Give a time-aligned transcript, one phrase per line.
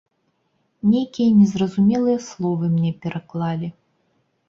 [0.93, 3.75] Нейкія незразумелыя словы мне пераклалі.